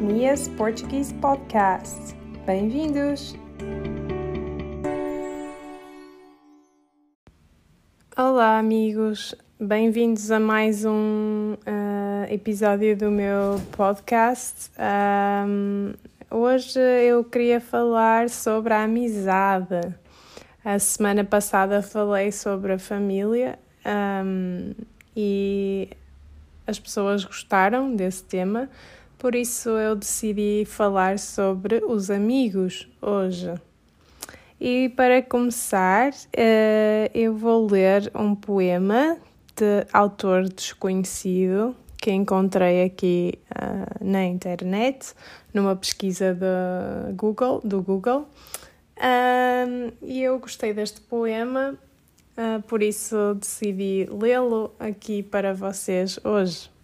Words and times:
Mia's 0.00 0.46
Portuguese 0.46 1.12
Podcast. 1.14 2.14
Bem-vindos! 2.46 3.34
Olá, 8.16 8.60
amigos! 8.60 9.34
Bem-vindos 9.58 10.30
a 10.30 10.38
mais 10.38 10.84
um 10.84 11.54
uh, 11.54 12.32
episódio 12.32 12.96
do 12.96 13.10
meu 13.10 13.60
podcast. 13.72 14.70
Um, 14.78 15.94
hoje 16.30 16.78
eu 16.78 17.24
queria 17.24 17.60
falar 17.60 18.30
sobre 18.30 18.72
a 18.74 18.84
amizade. 18.84 19.92
A 20.64 20.78
semana 20.78 21.24
passada 21.24 21.82
falei 21.82 22.30
sobre 22.30 22.74
a 22.74 22.78
família 22.78 23.58
um, 23.84 24.74
e 25.16 25.88
as 26.68 26.78
pessoas 26.78 27.24
gostaram 27.24 27.96
desse 27.96 28.22
tema, 28.22 28.68
por 29.18 29.34
isso 29.34 29.70
eu 29.70 29.96
decidi 29.96 30.64
falar 30.64 31.18
sobre 31.18 31.84
os 31.84 32.10
amigos 32.10 32.88
hoje. 33.02 33.52
E 34.60 34.88
para 34.90 35.22
começar, 35.22 36.10
uh, 36.12 37.10
eu 37.12 37.34
vou 37.36 37.66
ler 37.68 38.10
um 38.14 38.34
poema 38.34 39.16
de 39.56 39.86
autor 39.92 40.48
desconhecido 40.48 41.76
que 42.00 42.12
encontrei 42.12 42.84
aqui 42.84 43.34
uh, 43.50 44.04
na 44.04 44.24
internet, 44.24 45.14
numa 45.52 45.74
pesquisa 45.74 46.32
de 46.32 47.12
Google, 47.14 47.60
do 47.64 47.82
Google. 47.82 48.28
E 50.02 50.22
eu 50.22 50.38
gostei 50.38 50.72
deste 50.72 51.00
poema, 51.00 51.76
uh, 52.36 52.62
por 52.62 52.82
isso 52.82 53.34
decidi 53.34 54.08
lê-lo 54.10 54.72
aqui 54.78 55.22
para 55.22 55.54
vocês 55.54 56.18
hoje. 56.24 56.77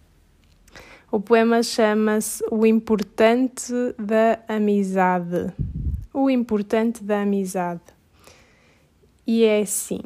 O 1.15 1.19
poema 1.21 1.63
chama-se 1.63 2.43
O 2.51 2.65
Importante 2.65 3.71
da 3.97 4.37
Amizade. 4.49 5.49
O 6.13 6.29
Importante 6.29 7.01
da 7.01 7.21
Amizade. 7.21 7.79
E 9.25 9.45
é 9.45 9.61
assim: 9.61 10.01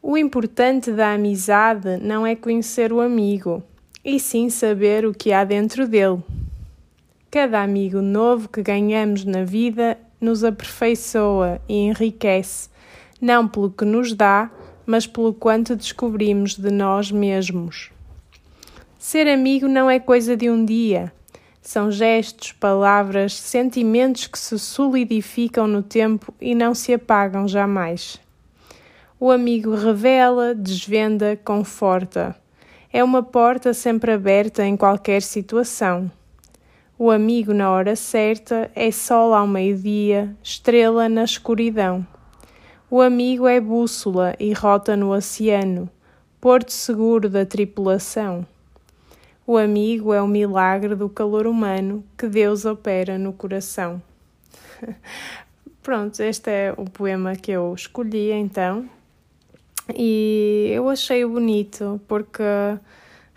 O 0.00 0.16
importante 0.16 0.90
da 0.92 1.12
amizade 1.12 1.98
não 1.98 2.26
é 2.26 2.34
conhecer 2.34 2.90
o 2.90 3.02
amigo, 3.02 3.62
e 4.02 4.18
sim 4.18 4.48
saber 4.48 5.04
o 5.04 5.12
que 5.12 5.30
há 5.30 5.44
dentro 5.44 5.86
dele. 5.86 6.22
Cada 7.30 7.62
amigo 7.62 8.00
novo 8.00 8.48
que 8.48 8.62
ganhamos 8.62 9.26
na 9.26 9.44
vida 9.44 9.98
nos 10.18 10.42
aperfeiçoa 10.42 11.60
e 11.68 11.74
enriquece, 11.80 12.70
não 13.20 13.46
pelo 13.46 13.70
que 13.70 13.84
nos 13.84 14.14
dá, 14.14 14.50
mas 14.86 15.06
pelo 15.06 15.34
quanto 15.34 15.76
descobrimos 15.76 16.56
de 16.56 16.70
nós 16.70 17.12
mesmos. 17.12 17.93
Ser 19.06 19.28
amigo 19.28 19.68
não 19.68 19.90
é 19.90 20.00
coisa 20.00 20.34
de 20.34 20.48
um 20.48 20.64
dia. 20.64 21.12
São 21.60 21.90
gestos, 21.90 22.52
palavras, 22.52 23.34
sentimentos 23.34 24.26
que 24.26 24.38
se 24.38 24.58
solidificam 24.58 25.66
no 25.66 25.82
tempo 25.82 26.32
e 26.40 26.54
não 26.54 26.74
se 26.74 26.94
apagam 26.94 27.46
jamais. 27.46 28.18
O 29.20 29.30
amigo 29.30 29.74
revela, 29.74 30.54
desvenda, 30.54 31.38
conforta. 31.44 32.34
É 32.90 33.04
uma 33.04 33.22
porta 33.22 33.74
sempre 33.74 34.10
aberta 34.10 34.64
em 34.64 34.74
qualquer 34.74 35.20
situação. 35.20 36.10
O 36.98 37.10
amigo 37.10 37.52
na 37.52 37.70
hora 37.70 37.94
certa 37.96 38.70
é 38.74 38.90
sol 38.90 39.34
ao 39.34 39.46
meio-dia, 39.46 40.34
estrela 40.42 41.10
na 41.10 41.24
escuridão. 41.24 42.06
O 42.90 43.02
amigo 43.02 43.46
é 43.46 43.60
bússola 43.60 44.34
e 44.40 44.54
rota 44.54 44.96
no 44.96 45.12
oceano, 45.12 45.90
porto 46.40 46.72
seguro 46.72 47.28
da 47.28 47.44
tripulação. 47.44 48.46
O 49.46 49.56
amigo 49.56 50.12
é 50.12 50.22
o 50.22 50.26
milagre 50.26 50.94
do 50.94 51.08
calor 51.08 51.46
humano 51.46 52.04
que 52.16 52.28
Deus 52.28 52.64
opera 52.64 53.18
no 53.18 53.32
coração. 53.32 54.02
Pronto, 55.82 56.22
este 56.22 56.50
é 56.50 56.74
o 56.76 56.84
poema 56.84 57.36
que 57.36 57.50
eu 57.50 57.74
escolhi 57.74 58.32
então. 58.32 58.88
E 59.94 60.70
eu 60.72 60.88
achei 60.88 61.24
bonito 61.26 62.00
porque 62.08 62.42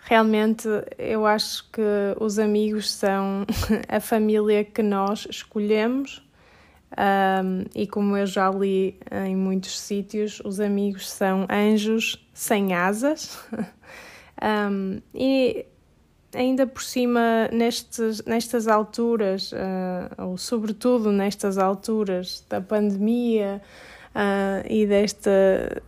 Realmente, 0.08 0.66
eu 0.96 1.26
acho 1.26 1.70
que 1.70 1.82
os 2.18 2.38
amigos 2.38 2.90
são 2.90 3.44
a 3.86 4.00
família 4.00 4.64
que 4.64 4.82
nós 4.82 5.26
escolhemos, 5.28 6.26
um, 6.96 7.64
e 7.74 7.86
como 7.86 8.16
eu 8.16 8.24
já 8.24 8.50
li 8.50 8.98
em 9.26 9.36
muitos 9.36 9.78
sítios, 9.78 10.40
os 10.42 10.60
amigos 10.60 11.10
são 11.10 11.46
anjos 11.50 12.26
sem 12.32 12.72
asas. 12.72 13.38
um, 14.42 15.02
e 15.14 15.66
ainda 16.34 16.66
por 16.66 16.82
cima, 16.82 17.48
nestes, 17.52 18.24
nestas 18.24 18.68
alturas, 18.68 19.52
uh, 19.52 20.24
ou 20.26 20.38
sobretudo 20.38 21.10
nestas 21.10 21.58
alturas 21.58 22.44
da 22.48 22.60
pandemia 22.60 23.60
uh, 24.14 24.66
e 24.68 24.86
desta 24.86 25.82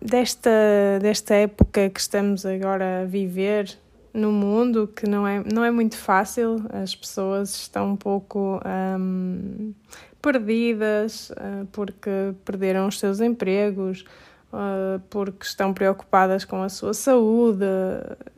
desta, 0.00 0.98
desta 1.00 1.34
época 1.34 1.90
que 1.90 2.00
estamos 2.00 2.46
agora 2.46 3.02
a 3.02 3.04
viver 3.04 3.76
no 4.14 4.32
mundo, 4.32 4.88
que 4.88 5.08
não 5.08 5.26
é, 5.26 5.42
não 5.52 5.64
é 5.64 5.70
muito 5.70 5.96
fácil, 5.96 6.64
as 6.72 6.94
pessoas 6.94 7.54
estão 7.54 7.92
um 7.92 7.96
pouco 7.96 8.60
um, 8.98 9.72
perdidas 10.20 11.30
uh, 11.30 11.66
porque 11.72 12.10
perderam 12.44 12.88
os 12.88 12.98
seus 12.98 13.20
empregos, 13.20 14.04
uh, 14.52 15.00
porque 15.10 15.44
estão 15.44 15.72
preocupadas 15.72 16.44
com 16.44 16.62
a 16.62 16.68
sua 16.68 16.94
saúde, 16.94 17.64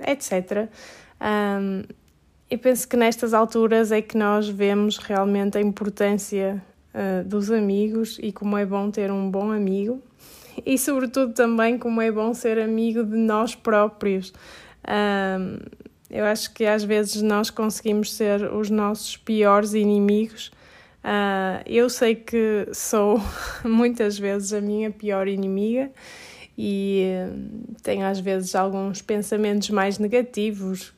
etc. 0.06 0.69
Um, 1.21 1.82
e 2.50 2.56
penso 2.56 2.88
que 2.88 2.97
nestas 2.97 3.32
alturas 3.32 3.93
é 3.93 4.03
que 4.03 4.16
nós 4.16 4.49
vemos 4.49 4.99
realmente 4.99 5.56
a 5.56 5.60
importância 5.60 6.62
uh, 6.94 7.26
dos 7.26 7.50
amigos 7.50 8.19
e 8.20 8.32
como 8.32 8.56
é 8.56 8.66
bom 8.66 8.91
ter 8.91 9.10
um 9.10 9.31
bom 9.31 9.53
amigo 9.53 10.03
e, 10.65 10.76
sobretudo, 10.78 11.32
também 11.32 11.78
como 11.78 12.00
é 12.00 12.10
bom 12.10 12.34
ser 12.34 12.59
amigo 12.59 13.04
de 13.04 13.16
nós 13.16 13.54
próprios. 13.54 14.32
Um, 14.87 15.59
eu 16.10 16.25
acho 16.25 16.53
que 16.53 16.66
às 16.66 16.82
vezes 16.82 17.22
nós 17.22 17.50
conseguimos 17.50 18.12
ser 18.12 18.53
os 18.53 18.69
nossos 18.69 19.16
piores 19.16 19.75
inimigos. 19.75 20.50
Uh, 21.03 21.62
eu 21.66 21.88
sei 21.88 22.15
que 22.15 22.69
sou 22.72 23.21
muitas 23.65 24.19
vezes 24.19 24.53
a 24.53 24.61
minha 24.61 24.91
pior 24.91 25.28
inimiga 25.28 25.91
e 26.56 27.06
uh, 27.27 27.75
tenho 27.83 28.05
às 28.05 28.21
vezes 28.21 28.55
alguns 28.55 29.00
pensamentos 29.00 29.71
mais 29.71 29.99
negativos 29.99 30.88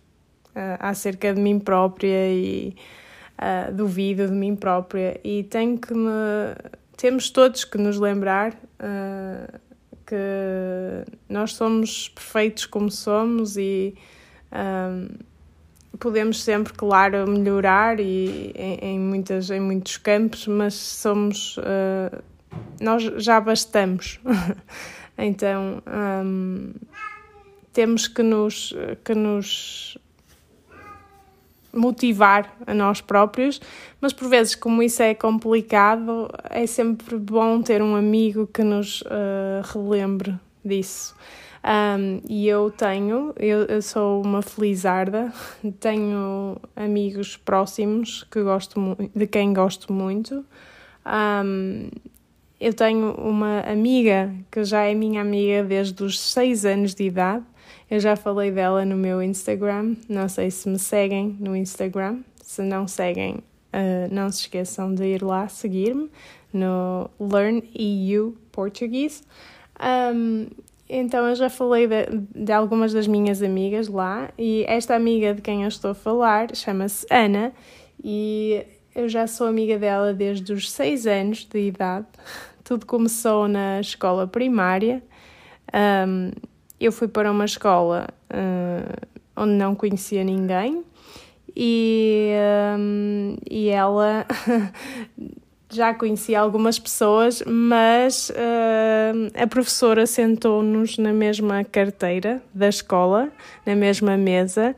uh, 0.56 0.78
acerca 0.80 1.32
de 1.32 1.40
mim 1.40 1.58
própria 1.58 2.28
e 2.28 2.74
duvido 3.74 4.28
de 4.28 4.32
mim 4.32 4.54
própria. 4.54 5.20
E 5.24 5.42
tenho 5.42 5.76
que 5.76 5.92
me 5.92 6.54
temos 7.02 7.30
todos 7.30 7.64
que 7.64 7.76
nos 7.78 7.98
lembrar 7.98 8.52
uh, 8.52 9.58
que 10.06 11.04
nós 11.28 11.54
somos 11.54 12.08
perfeitos 12.10 12.64
como 12.64 12.90
somos 12.92 13.56
e 13.56 13.94
um, 14.52 15.08
ah, 15.10 15.22
podemos 15.98 16.42
sempre, 16.42 16.72
claro, 16.72 17.28
melhorar 17.28 18.00
e 18.00 18.52
em, 18.54 18.78
em, 18.82 18.98
muitas, 18.98 19.50
em 19.50 19.60
muitos 19.60 19.96
campos, 19.96 20.46
mas 20.46 20.74
somos 20.74 21.56
uh, 21.58 22.22
nós 22.80 23.02
já 23.22 23.40
bastamos. 23.40 24.20
então 25.16 25.82
um, 26.24 26.72
temos 27.72 28.08
que 28.08 28.22
nos, 28.22 28.74
que 29.04 29.14
nos 29.14 29.98
motivar 31.72 32.54
a 32.66 32.74
nós 32.74 33.00
próprios, 33.00 33.60
mas 34.00 34.12
por 34.12 34.28
vezes, 34.28 34.54
como 34.54 34.82
isso 34.82 35.02
é 35.02 35.14
complicado, 35.14 36.28
é 36.50 36.66
sempre 36.66 37.16
bom 37.16 37.62
ter 37.62 37.82
um 37.82 37.96
amigo 37.96 38.46
que 38.46 38.62
nos 38.62 39.00
uh, 39.02 39.62
relembre 39.72 40.34
disso. 40.64 41.14
Um, 41.64 42.20
e 42.28 42.48
eu 42.48 42.70
tenho, 42.70 43.32
eu, 43.38 43.64
eu, 43.66 43.80
sou 43.80 44.20
uma 44.20 44.42
felizarda, 44.42 45.32
tenho 45.78 46.56
amigos 46.74 47.36
próximos 47.36 48.24
que 48.24 48.42
gosto 48.42 48.80
de 49.14 49.26
quem 49.26 49.52
gosto 49.52 49.92
muito. 49.92 50.44
Um, 51.06 51.88
eu 52.60 52.74
tenho 52.74 53.12
uma 53.14 53.60
amiga 53.60 54.32
que 54.50 54.64
já 54.64 54.82
é 54.82 54.94
minha 54.94 55.20
amiga 55.20 55.62
desde 55.62 56.02
os 56.02 56.18
6 56.20 56.64
anos 56.64 56.94
de 56.94 57.04
idade 57.04 57.44
eu 57.92 58.00
já 58.00 58.16
falei 58.16 58.50
dela 58.50 58.86
no 58.86 58.96
meu 58.96 59.22
Instagram, 59.22 59.96
não 60.08 60.26
sei 60.26 60.50
se 60.50 60.66
me 60.66 60.78
seguem 60.78 61.36
no 61.38 61.54
Instagram. 61.54 62.20
Se 62.42 62.62
não 62.62 62.88
seguem, 62.88 63.34
uh, 63.34 64.08
não 64.10 64.32
se 64.32 64.40
esqueçam 64.40 64.94
de 64.94 65.04
ir 65.04 65.22
lá 65.22 65.46
seguir-me 65.46 66.10
no 66.54 67.10
Learn 67.20 67.62
EU 67.74 68.34
Portuguese. 68.50 69.22
Um, 69.78 70.46
então 70.94 71.26
eu 71.26 71.34
já 71.34 71.48
falei 71.48 71.86
de, 71.86 72.06
de, 72.34 72.52
algumas 72.52 72.92
das 72.92 73.06
minhas 73.06 73.42
amigas 73.42 73.88
lá 73.88 74.30
e 74.38 74.64
esta 74.68 74.94
amiga 74.94 75.34
de 75.34 75.40
quem 75.40 75.62
eu 75.62 75.68
estou 75.68 75.92
a 75.92 75.94
falar 75.94 76.54
chama-se 76.54 77.06
Ana 77.10 77.52
e 78.04 78.64
eu 78.94 79.08
já 79.08 79.26
sou 79.26 79.46
amiga 79.46 79.78
dela 79.78 80.12
desde 80.12 80.52
os 80.52 80.70
6 80.70 81.06
anos 81.06 81.44
de 81.44 81.58
idade. 81.60 82.06
Tudo 82.62 82.84
começou 82.84 83.48
na 83.48 83.80
escola 83.80 84.26
primária. 84.26 85.02
Um, 85.74 86.30
eu 86.78 86.92
fui 86.92 87.08
para 87.08 87.30
uma 87.30 87.46
escola 87.46 88.08
uh, 88.30 89.06
onde 89.34 89.52
não 89.52 89.74
conhecia 89.74 90.22
ninguém 90.22 90.84
e, 91.56 92.32
um, 92.78 93.36
e 93.50 93.68
ela 93.68 94.26
já 95.72 95.94
conhecia 95.94 96.38
algumas 96.38 96.78
pessoas, 96.78 97.42
mas 97.46 98.30
uh, 98.30 99.30
a 99.34 99.46
professora 99.46 100.06
sentou-nos 100.06 100.98
na 100.98 101.12
mesma 101.12 101.64
carteira 101.64 102.42
da 102.54 102.68
escola, 102.68 103.30
na 103.64 103.74
mesma 103.74 104.16
mesa, 104.16 104.76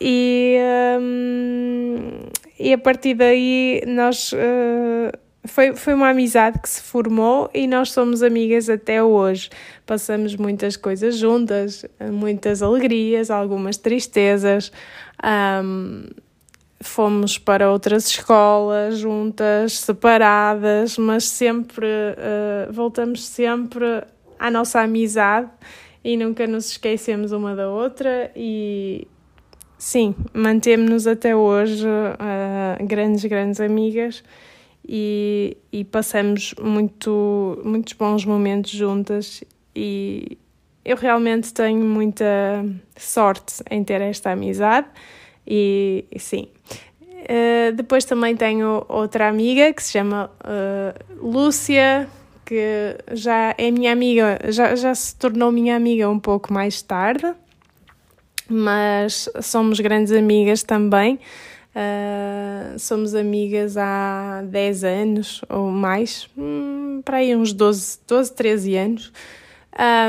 e, 0.00 0.58
um, 1.00 2.20
e 2.58 2.72
a 2.72 2.78
partir 2.78 3.14
daí 3.14 3.82
nós. 3.86 4.32
Uh, 4.32 5.24
foi, 5.46 5.76
foi 5.76 5.92
uma 5.92 6.08
amizade 6.08 6.58
que 6.58 6.68
se 6.68 6.80
formou 6.80 7.50
e 7.52 7.66
nós 7.66 7.92
somos 7.92 8.22
amigas 8.22 8.70
até 8.70 9.02
hoje. 9.02 9.50
Passamos 9.84 10.34
muitas 10.36 10.74
coisas 10.74 11.18
juntas, 11.18 11.84
muitas 12.00 12.62
alegrias, 12.62 13.30
algumas 13.30 13.76
tristezas. 13.76 14.72
Um, 15.22 16.06
fomos 16.84 17.38
para 17.38 17.70
outras 17.70 18.06
escolas 18.08 18.98
juntas, 18.98 19.80
separadas, 19.80 20.98
mas 20.98 21.24
sempre 21.24 21.86
uh, 21.86 22.72
voltamos 22.72 23.24
sempre 23.24 24.04
à 24.38 24.50
nossa 24.50 24.80
amizade 24.80 25.50
e 26.04 26.16
nunca 26.16 26.46
nos 26.46 26.70
esquecemos 26.70 27.32
uma 27.32 27.56
da 27.56 27.70
outra 27.70 28.30
e 28.36 29.08
sim, 29.78 30.14
mantemos-nos 30.34 31.06
até 31.06 31.34
hoje 31.34 31.86
uh, 31.86 32.86
grandes, 32.86 33.24
grandes 33.24 33.60
amigas 33.60 34.22
e, 34.86 35.56
e 35.72 35.84
passamos 35.84 36.54
muito, 36.60 37.60
muitos 37.64 37.94
bons 37.94 38.24
momentos 38.26 38.70
juntas 38.70 39.42
e 39.74 40.36
eu 40.84 40.96
realmente 40.98 41.52
tenho 41.54 41.82
muita 41.82 42.64
sorte 42.94 43.62
em 43.70 43.82
ter 43.82 44.02
esta 44.02 44.32
amizade 44.32 44.86
e, 45.46 46.04
sim. 46.18 46.48
Uh, 47.24 47.72
depois 47.74 48.04
também 48.04 48.36
tenho 48.36 48.84
outra 48.88 49.28
amiga 49.28 49.72
que 49.72 49.82
se 49.82 49.92
chama 49.92 50.30
uh, 50.40 51.26
Lúcia, 51.26 52.08
que 52.44 52.98
já 53.12 53.54
é 53.56 53.70
minha 53.70 53.92
amiga, 53.92 54.38
já, 54.48 54.76
já 54.76 54.94
se 54.94 55.16
tornou 55.16 55.50
minha 55.50 55.74
amiga 55.74 56.08
um 56.10 56.18
pouco 56.18 56.52
mais 56.52 56.82
tarde, 56.82 57.32
mas 58.48 59.28
somos 59.40 59.80
grandes 59.80 60.12
amigas 60.12 60.62
também. 60.62 61.18
Uh, 61.74 62.78
somos 62.78 63.16
amigas 63.16 63.76
há 63.76 64.42
10 64.46 64.84
anos 64.84 65.40
ou 65.48 65.70
mais, 65.70 66.28
hum, 66.38 67.02
para 67.04 67.16
aí 67.16 67.34
uns 67.34 67.52
12, 67.52 67.98
12 68.06 68.32
13 68.32 68.76
anos. 68.76 69.12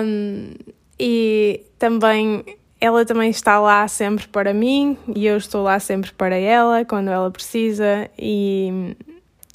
Um, 0.03 0.53
e 0.99 1.63
também 1.79 2.43
ela 2.79 3.05
também 3.05 3.29
está 3.29 3.59
lá 3.59 3.87
sempre 3.87 4.27
para 4.27 4.53
mim 4.53 4.97
e 5.15 5.25
eu 5.25 5.37
estou 5.37 5.63
lá 5.63 5.79
sempre 5.79 6.11
para 6.11 6.35
ela 6.35 6.83
quando 6.85 7.09
ela 7.09 7.31
precisa 7.31 8.09
e 8.17 8.95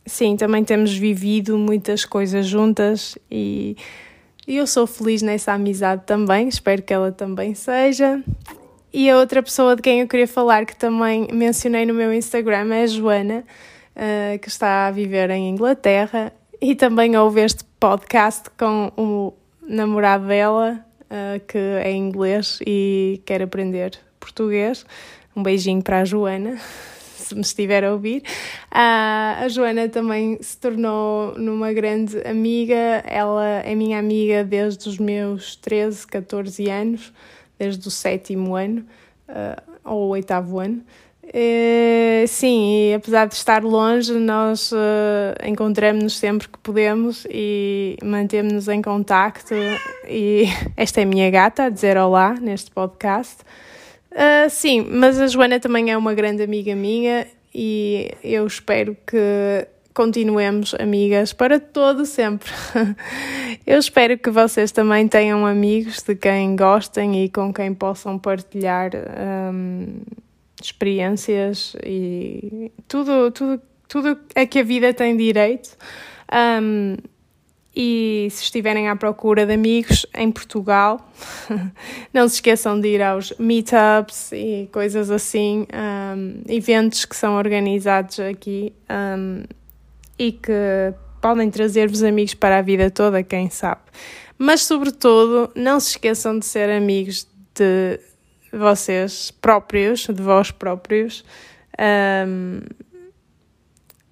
sim, 0.07 0.37
também 0.37 0.65
temos 0.65 0.93
vivido 0.93 1.57
muitas 1.59 2.05
coisas 2.05 2.47
juntas 2.47 3.17
e 3.31 3.77
eu 4.47 4.67
sou 4.67 4.87
feliz 4.87 5.23
nessa 5.23 5.53
amizade 5.53 6.03
também, 6.05 6.49
espero 6.49 6.83
que 6.83 6.93
ela 6.93 7.13
também 7.13 7.55
seja. 7.55 8.23
E 8.93 9.09
a 9.09 9.17
outra 9.17 9.41
pessoa 9.41 9.77
de 9.77 9.83
quem 9.83 10.01
eu 10.01 10.09
queria 10.09 10.27
falar, 10.27 10.67
que 10.67 10.75
também 10.75 11.29
mencionei 11.33 11.87
no 11.87 11.95
meu 11.95 12.13
Instagram, 12.13 12.75
é 12.75 12.83
a 12.83 12.87
Joana, 12.89 13.45
uh, 13.95 14.39
que 14.41 14.49
está 14.49 14.89
a 14.89 14.91
viver 14.91 15.31
em 15.31 15.49
Inglaterra 15.49 16.33
e 16.61 16.75
também 16.75 17.17
ouve 17.17 17.41
este 17.43 17.65
podcast 17.79 18.51
com 18.59 18.91
o 18.97 19.33
namorado 19.63 20.27
dela, 20.27 20.85
uh, 21.11 21.41
que 21.47 21.59
é 21.59 21.93
inglês 21.93 22.59
e 22.67 23.21
quer 23.25 23.43
aprender 23.43 23.99
português. 24.19 24.87
Um 25.35 25.43
beijinho 25.43 25.83
para 25.83 26.01
a 26.01 26.05
Joana, 26.05 26.59
se 27.17 27.35
me 27.35 27.41
estiver 27.41 27.85
a 27.85 27.93
ouvir. 27.93 28.23
Uh, 28.73 29.45
a 29.45 29.49
Joana 29.49 29.89
também 29.89 30.39
se 30.41 30.57
tornou 30.57 31.35
numa 31.39 31.73
grande 31.73 32.21
amiga, 32.27 33.03
ela 33.07 33.61
é 33.65 33.75
minha 33.75 33.99
amiga 33.99 34.45
desde 34.45 34.89
os 34.89 34.99
meus 34.99 35.57
13, 35.57 36.07
14 36.07 36.71
anos 36.71 37.13
desde 37.61 37.87
o 37.87 37.91
sétimo 37.91 38.57
ano 38.57 38.87
uh, 39.29 39.63
ou 39.85 40.09
oitavo 40.09 40.59
ano. 40.59 40.83
Sim, 42.27 42.91
e 42.91 42.95
apesar 42.95 43.27
de 43.27 43.35
estar 43.35 43.63
longe, 43.65 44.13
nós 44.15 44.73
uh, 44.73 44.77
encontramos-nos 45.47 46.17
sempre 46.17 46.49
que 46.49 46.59
podemos 46.59 47.27
e 47.31 47.97
mantemos-nos 48.03 48.69
em 48.69 48.81
contacto. 48.81 49.55
E 50.09 50.45
esta 50.77 51.01
é 51.01 51.03
a 51.05 51.07
minha 51.07 51.31
gata 51.31 51.65
a 51.65 51.69
dizer 51.69 51.97
olá 51.97 52.35
neste 52.35 52.71
podcast. 52.71 53.39
Uh, 54.13 54.49
sim, 54.49 54.87
mas 54.91 55.21
a 55.21 55.27
Joana 55.27 55.61
também 55.61 55.91
é 55.91 55.97
uma 55.97 56.15
grande 56.15 56.43
amiga 56.43 56.75
minha 56.75 57.27
e 57.55 58.11
eu 58.23 58.47
espero 58.47 58.97
que 59.07 59.67
continuemos 59.93 60.75
amigas 60.75 61.33
para 61.33 61.61
todo 61.61 62.07
sempre. 62.07 62.51
Eu 63.67 63.79
espero 63.79 64.17
que 64.17 64.31
vocês 64.31 64.73
também 64.73 65.07
tenham 65.07 65.45
amigos 65.45 66.03
de 66.03 66.15
quem 66.15 66.57
gostem 66.57 67.25
e 67.25 67.29
com 67.29 67.53
quem 67.53 67.75
possam 67.75 68.19
partilhar 68.19 68.91
um, 68.95 70.01
experiências 70.67 71.75
e 71.85 72.71
tudo, 72.87 73.31
tudo, 73.31 73.61
tudo 73.89 74.19
é 74.35 74.47
que 74.47 74.59
a 74.59 74.63
vida 74.63 74.93
tem 74.93 75.17
direito. 75.17 75.77
Um, 76.33 76.97
e 77.75 78.29
se 78.31 78.43
estiverem 78.43 78.89
à 78.89 78.97
procura 78.97 79.47
de 79.47 79.55
amigos 79.55 80.05
em 80.15 80.31
Portugal, 80.31 81.09
não 82.13 82.29
se 82.29 82.37
esqueçam 82.37 82.81
de 82.81 82.89
ir 82.89 83.03
aos 83.03 83.33
meetups 83.39 84.33
e 84.33 84.69
coisas 84.73 85.11
assim, 85.11 85.67
um, 85.73 86.43
eventos 86.49 87.05
que 87.05 87.15
são 87.15 87.37
organizados 87.37 88.19
aqui. 88.19 88.73
Um, 88.91 89.45
e 90.21 90.33
que 90.33 90.53
podem 91.19 91.51
trazer-vos 91.51 92.03
amigos 92.03 92.35
para 92.35 92.59
a 92.59 92.63
vida 92.63 92.91
toda, 92.91 93.23
quem 93.23 93.49
sabe. 93.49 93.81
Mas, 94.37 94.63
sobretudo, 94.63 95.51
não 95.55 95.81
se 95.81 95.93
esqueçam 95.93 96.39
de 96.39 96.45
ser 96.45 96.69
amigos 96.69 97.27
de 97.55 97.99
vocês 98.53 99.31
próprios, 99.31 100.07
de 100.07 100.23
vós 100.23 100.51
próprios. 100.51 101.25
Um, 101.79 102.61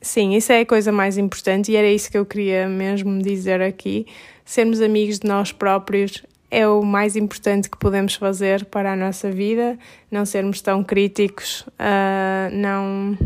sim, 0.01 0.35
isso 0.35 0.53
é 0.53 0.61
a 0.61 0.67
coisa 0.67 0.93
mais 0.93 1.19
importante 1.19 1.73
e 1.73 1.77
era 1.77 1.89
isso 1.89 2.11
que 2.11 2.19
eu 2.19 2.27
queria 2.27 2.69
mesmo 2.69 3.21
dizer 3.23 3.61
aqui. 3.61 4.07
Sermos 4.45 4.81
amigos 4.81 5.19
de 5.19 5.29
nós 5.29 5.53
próprios 5.53 6.25
é 6.51 6.67
o 6.67 6.83
mais 6.83 7.15
importante 7.17 7.69
que 7.69 7.77
podemos 7.77 8.15
fazer 8.15 8.65
para 8.65 8.93
a 8.93 8.97
nossa 8.97 9.31
vida, 9.31 9.79
não 10.11 10.25
sermos 10.25 10.63
tão 10.63 10.83
críticos, 10.83 11.61
uh, 11.61 12.51
não 12.53 13.19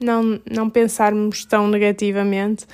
não, 0.00 0.40
não 0.50 0.68
pensarmos 0.68 1.44
tão 1.44 1.66
negativamente. 1.68 2.64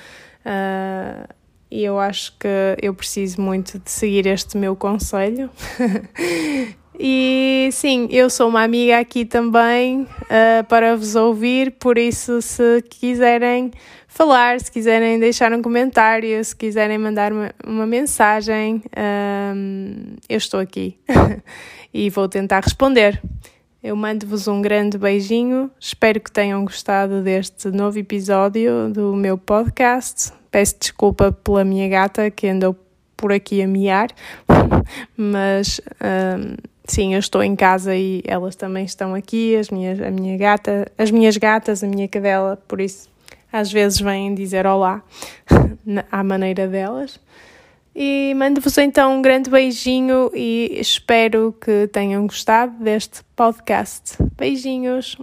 Uh, 0.41 1.27
e 1.69 1.83
eu 1.83 1.97
acho 1.97 2.37
que 2.37 2.47
eu 2.81 2.93
preciso 2.93 3.41
muito 3.41 3.79
de 3.79 3.89
seguir 3.89 4.27
este 4.27 4.57
meu 4.57 4.75
conselho. 4.75 5.49
e 7.03 7.69
sim, 7.71 8.07
eu 8.11 8.29
sou 8.29 8.47
uma 8.47 8.61
amiga 8.61 8.99
aqui 8.99 9.25
também 9.25 10.01
uh, 10.03 10.63
para 10.69 10.95
vos 10.95 11.15
ouvir, 11.15 11.71
por 11.79 11.97
isso, 11.97 12.43
se 12.43 12.79
quiserem 12.83 13.71
falar, 14.07 14.59
se 14.59 14.71
quiserem 14.71 15.19
deixar 15.19 15.51
um 15.51 15.63
comentário, 15.63 16.45
se 16.45 16.55
quiserem 16.55 16.99
mandar 16.99 17.33
uma, 17.33 17.51
uma 17.65 17.87
mensagem, 17.87 18.83
uh, 18.95 20.15
eu 20.29 20.37
estou 20.37 20.59
aqui 20.59 20.99
e 21.91 22.07
vou 22.11 22.29
tentar 22.29 22.59
responder. 22.59 23.19
Eu 23.81 23.95
mando-vos 23.95 24.47
um 24.47 24.61
grande 24.61 24.95
beijinho. 24.95 25.71
Espero 25.79 26.19
que 26.19 26.31
tenham 26.31 26.63
gostado 26.63 27.23
deste 27.23 27.69
novo 27.69 27.97
episódio 27.97 28.91
do 28.93 29.15
meu 29.15 29.39
podcast. 29.39 30.31
Peço 30.51 30.77
desculpa 30.79 31.31
pela 31.31 31.63
minha 31.63 31.89
gata 31.89 32.29
que 32.29 32.47
andou 32.47 32.77
por 33.17 33.31
aqui 33.31 33.61
a 33.61 33.67
miar, 33.67 34.09
mas 35.17 35.81
um, 35.99 36.70
sim, 36.91 37.13
eu 37.13 37.19
estou 37.19 37.41
em 37.41 37.55
casa 37.55 37.95
e 37.95 38.21
elas 38.25 38.55
também 38.55 38.83
estão 38.83 39.15
aqui, 39.15 39.55
as 39.55 39.69
minhas, 39.69 39.99
a 40.01 40.11
minha 40.11 40.37
gata, 40.37 40.91
as 40.97 41.09
minhas 41.09 41.37
gatas, 41.37 41.83
a 41.83 41.87
minha 41.87 42.07
cadela, 42.07 42.61
por 42.67 42.81
isso 42.81 43.09
às 43.51 43.71
vezes 43.71 43.99
vêm 43.99 44.33
dizer 44.35 44.65
olá 44.65 45.01
à 46.11 46.23
maneira 46.23 46.67
delas. 46.67 47.19
E 47.93 48.33
mando-vos 48.35 48.77
então 48.77 49.17
um 49.17 49.21
grande 49.21 49.49
beijinho 49.49 50.31
e 50.33 50.77
espero 50.79 51.53
que 51.59 51.87
tenham 51.87 52.25
gostado 52.25 52.73
deste 52.81 53.21
podcast. 53.35 54.17
Beijinhos! 54.37 55.17